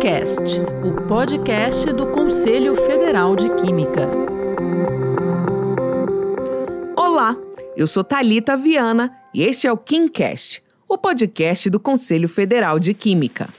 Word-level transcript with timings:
KimCast, 0.00 0.62
o 0.82 1.06
podcast 1.06 1.92
do 1.92 2.06
Conselho 2.06 2.74
Federal 2.74 3.36
de 3.36 3.54
Química. 3.56 4.08
Olá, 6.96 7.36
eu 7.76 7.86
sou 7.86 8.02
Talita 8.02 8.56
Viana 8.56 9.14
e 9.34 9.42
este 9.42 9.66
é 9.66 9.72
o 9.72 9.76
KimCast, 9.76 10.62
o 10.88 10.96
podcast 10.96 11.68
do 11.68 11.78
Conselho 11.78 12.30
Federal 12.30 12.78
de 12.78 12.94
Química. 12.94 13.50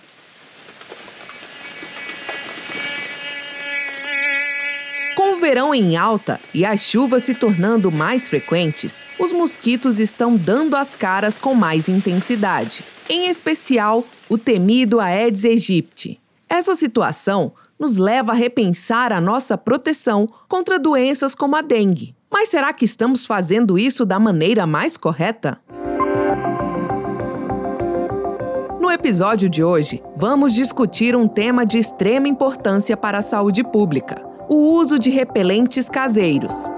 Com 5.16 5.36
o 5.36 5.38
verão 5.38 5.76
em 5.76 5.96
alta 5.96 6.40
e 6.56 6.66
as 6.66 6.82
chuvas 6.82 7.24
se 7.24 7.36
tornando 7.36 7.92
mais 7.92 8.28
frequentes, 8.28 9.06
os 9.20 9.32
mosquitos 9.32 10.00
estão 10.00 10.36
dando 10.36 10.76
as 10.76 10.96
caras 10.96 11.38
com 11.38 11.54
mais 11.54 11.88
intensidade, 11.88 12.84
em 13.08 13.28
especial 13.28 14.04
o 14.28 14.40
temido 14.40 15.00
Aedes 15.00 15.46
aegypti. 15.46 16.21
Essa 16.52 16.76
situação 16.76 17.54
nos 17.80 17.96
leva 17.96 18.34
a 18.34 18.36
repensar 18.36 19.14
a 19.14 19.22
nossa 19.22 19.58
proteção 19.58 20.28
contra 20.50 20.78
doenças 20.78 21.34
como 21.34 21.56
a 21.56 21.62
dengue. 21.62 22.14
Mas 22.30 22.50
será 22.50 22.74
que 22.74 22.84
estamos 22.84 23.26
fazendo 23.26 23.80
isso 23.80 24.06
da 24.06 24.20
maneira 24.20 24.68
mais 24.68 24.98
correta? 24.98 25.62
No 28.82 28.92
episódio 28.92 29.50
de 29.50 29.64
hoje, 29.64 30.04
vamos 30.14 30.54
discutir 30.54 31.16
um 31.16 31.26
tema 31.26 31.66
de 31.66 31.78
extrema 31.78 32.28
importância 32.28 32.98
para 32.98 33.20
a 33.20 33.22
saúde 33.22 33.64
pública: 33.64 34.22
o 34.50 34.74
uso 34.76 35.00
de 35.00 35.10
repelentes 35.10 35.88
caseiros. 35.88 36.70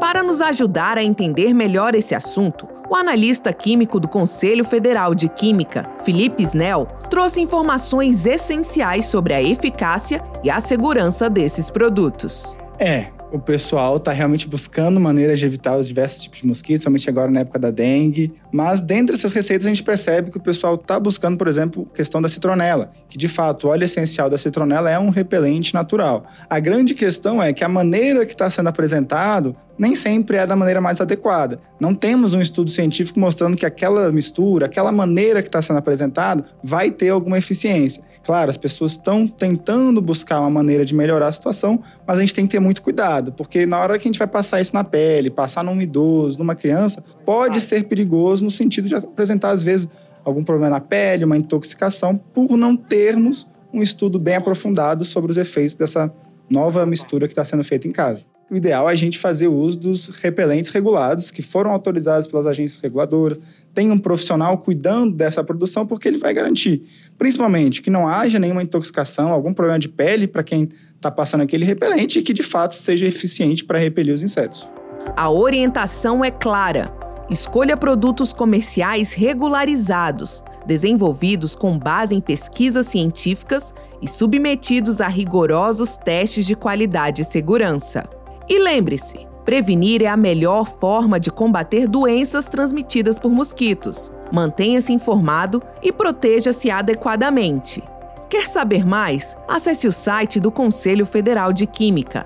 Para 0.00 0.20
nos 0.24 0.40
ajudar 0.40 0.98
a 0.98 1.04
entender 1.04 1.54
melhor 1.54 1.94
esse 1.94 2.12
assunto, 2.12 2.66
o 2.88 2.94
analista 2.94 3.52
químico 3.52 3.98
do 3.98 4.08
Conselho 4.08 4.64
Federal 4.64 5.14
de 5.14 5.28
Química, 5.28 5.88
Felipe 6.04 6.42
Snell, 6.42 6.86
trouxe 7.10 7.40
informações 7.40 8.26
essenciais 8.26 9.06
sobre 9.06 9.34
a 9.34 9.42
eficácia 9.42 10.22
e 10.42 10.50
a 10.50 10.60
segurança 10.60 11.28
desses 11.28 11.70
produtos. 11.70 12.56
É, 12.78 13.08
o 13.36 13.40
pessoal 13.40 13.98
está 13.98 14.12
realmente 14.12 14.48
buscando 14.48 14.98
maneiras 14.98 15.38
de 15.38 15.46
evitar 15.46 15.76
os 15.76 15.86
diversos 15.86 16.22
tipos 16.22 16.40
de 16.40 16.46
mosquitos, 16.46 16.82
somente 16.82 17.08
agora 17.08 17.30
na 17.30 17.40
época 17.40 17.58
da 17.58 17.70
dengue. 17.70 18.32
Mas 18.50 18.80
dentre 18.80 19.14
essas 19.14 19.32
receitas 19.32 19.66
a 19.66 19.68
gente 19.68 19.82
percebe 19.82 20.30
que 20.30 20.38
o 20.38 20.40
pessoal 20.40 20.74
está 20.74 20.98
buscando, 20.98 21.36
por 21.36 21.46
exemplo, 21.46 21.86
a 21.92 21.96
questão 21.96 22.20
da 22.20 22.28
citronela, 22.28 22.90
que 23.08 23.18
de 23.18 23.28
fato 23.28 23.66
o 23.66 23.70
óleo 23.70 23.84
essencial 23.84 24.30
da 24.30 24.38
citronela 24.38 24.90
é 24.90 24.98
um 24.98 25.10
repelente 25.10 25.74
natural. 25.74 26.26
A 26.48 26.58
grande 26.58 26.94
questão 26.94 27.42
é 27.42 27.52
que 27.52 27.62
a 27.62 27.68
maneira 27.68 28.24
que 28.24 28.32
está 28.32 28.48
sendo 28.48 28.68
apresentado 28.68 29.54
nem 29.78 29.94
sempre 29.94 30.38
é 30.38 30.46
da 30.46 30.56
maneira 30.56 30.80
mais 30.80 31.00
adequada. 31.00 31.60
Não 31.78 31.94
temos 31.94 32.32
um 32.32 32.40
estudo 32.40 32.70
científico 32.70 33.20
mostrando 33.20 33.56
que 33.56 33.66
aquela 33.66 34.10
mistura, 34.10 34.66
aquela 34.66 34.90
maneira 34.90 35.42
que 35.42 35.48
está 35.48 35.60
sendo 35.60 35.78
apresentado, 35.78 36.44
vai 36.62 36.90
ter 36.90 37.10
alguma 37.10 37.36
eficiência. 37.36 38.02
Claro, 38.24 38.50
as 38.50 38.56
pessoas 38.56 38.92
estão 38.92 39.26
tentando 39.26 40.00
buscar 40.00 40.40
uma 40.40 40.50
maneira 40.50 40.84
de 40.84 40.94
melhorar 40.94 41.28
a 41.28 41.32
situação, 41.32 41.80
mas 42.06 42.16
a 42.16 42.20
gente 42.20 42.34
tem 42.34 42.46
que 42.46 42.52
ter 42.52 42.58
muito 42.58 42.82
cuidado, 42.82 43.25
porque 43.32 43.66
na 43.66 43.78
hora 43.80 43.98
que 43.98 44.06
a 44.06 44.10
gente 44.10 44.18
vai 44.18 44.28
passar 44.28 44.60
isso 44.60 44.74
na 44.74 44.84
pele, 44.84 45.30
passar 45.30 45.64
num 45.64 45.80
idoso, 45.80 46.38
numa 46.38 46.54
criança, 46.54 47.02
pode 47.24 47.60
ser 47.60 47.84
perigoso 47.84 48.44
no 48.44 48.50
sentido 48.50 48.88
de 48.88 48.94
apresentar, 48.94 49.50
às 49.50 49.62
vezes, 49.62 49.88
algum 50.24 50.42
problema 50.42 50.70
na 50.70 50.80
pele, 50.80 51.24
uma 51.24 51.36
intoxicação, 51.36 52.16
por 52.16 52.56
não 52.56 52.76
termos 52.76 53.46
um 53.72 53.82
estudo 53.82 54.18
bem 54.18 54.36
aprofundado 54.36 55.04
sobre 55.04 55.30
os 55.30 55.36
efeitos 55.36 55.74
dessa 55.74 56.12
nova 56.48 56.84
mistura 56.86 57.26
que 57.26 57.32
está 57.32 57.44
sendo 57.44 57.64
feita 57.64 57.88
em 57.88 57.92
casa 57.92 58.26
o 58.48 58.56
ideal 58.56 58.88
é 58.88 58.92
a 58.92 58.96
gente 58.96 59.18
fazer 59.18 59.48
uso 59.48 59.76
dos 59.76 60.08
repelentes 60.20 60.70
regulados, 60.70 61.30
que 61.32 61.42
foram 61.42 61.72
autorizados 61.72 62.28
pelas 62.28 62.46
agências 62.46 62.78
reguladoras. 62.80 63.66
Tem 63.74 63.90
um 63.90 63.98
profissional 63.98 64.58
cuidando 64.58 65.12
dessa 65.16 65.42
produção, 65.42 65.84
porque 65.84 66.06
ele 66.06 66.18
vai 66.18 66.32
garantir, 66.32 66.82
principalmente, 67.18 67.82
que 67.82 67.90
não 67.90 68.06
haja 68.06 68.38
nenhuma 68.38 68.62
intoxicação, 68.62 69.32
algum 69.32 69.52
problema 69.52 69.80
de 69.80 69.88
pele 69.88 70.28
para 70.28 70.44
quem 70.44 70.68
está 70.94 71.10
passando 71.10 71.40
aquele 71.40 71.64
repelente 71.64 72.20
e 72.20 72.22
que, 72.22 72.32
de 72.32 72.44
fato, 72.44 72.74
seja 72.74 73.04
eficiente 73.04 73.64
para 73.64 73.78
repelir 73.78 74.14
os 74.14 74.22
insetos. 74.22 74.68
A 75.16 75.28
orientação 75.28 76.24
é 76.24 76.30
clara. 76.30 76.95
Escolha 77.28 77.76
produtos 77.76 78.32
comerciais 78.32 79.12
regularizados, 79.12 80.44
desenvolvidos 80.64 81.56
com 81.56 81.76
base 81.76 82.14
em 82.14 82.20
pesquisas 82.20 82.86
científicas 82.86 83.74
e 84.00 84.08
submetidos 84.08 85.00
a 85.00 85.08
rigorosos 85.08 85.96
testes 85.96 86.46
de 86.46 86.54
qualidade 86.54 87.22
e 87.22 87.24
segurança. 87.24 88.08
E 88.48 88.60
lembre-se, 88.60 89.26
prevenir 89.44 90.02
é 90.02 90.06
a 90.06 90.16
melhor 90.16 90.66
forma 90.66 91.18
de 91.18 91.32
combater 91.32 91.88
doenças 91.88 92.48
transmitidas 92.48 93.18
por 93.18 93.32
mosquitos. 93.32 94.12
Mantenha-se 94.32 94.92
informado 94.92 95.60
e 95.82 95.90
proteja-se 95.90 96.70
adequadamente. 96.70 97.82
Quer 98.30 98.46
saber 98.46 98.86
mais? 98.86 99.36
Acesse 99.48 99.88
o 99.88 99.92
site 99.92 100.38
do 100.38 100.52
Conselho 100.52 101.04
Federal 101.04 101.52
de 101.52 101.66
Química 101.66 102.24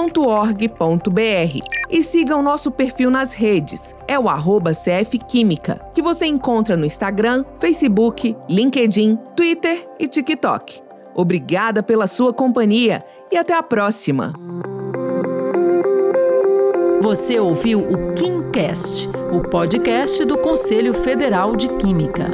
www.cfq.org.br 0.00 1.58
e 1.90 2.02
siga 2.02 2.36
o 2.36 2.42
nosso 2.42 2.70
perfil 2.70 3.10
nas 3.10 3.32
redes, 3.32 3.94
é 4.06 4.18
o 4.18 4.28
arroba 4.28 4.72
CFQuímica, 4.72 5.80
que 5.92 6.00
você 6.00 6.26
encontra 6.26 6.76
no 6.76 6.86
Instagram, 6.86 7.44
Facebook, 7.56 8.36
LinkedIn, 8.48 9.18
Twitter 9.36 9.88
e 9.98 10.06
TikTok. 10.06 10.80
Obrigada 11.14 11.82
pela 11.82 12.06
sua 12.06 12.32
companhia 12.32 13.04
e 13.30 13.36
até 13.36 13.54
a 13.54 13.62
próxima. 13.62 14.32
Você 17.02 17.40
ouviu 17.40 17.80
o 17.80 18.14
KimCast, 18.14 19.08
o 19.32 19.42
podcast 19.48 20.24
do 20.24 20.38
Conselho 20.38 20.94
Federal 20.94 21.56
de 21.56 21.68
Química. 21.76 22.28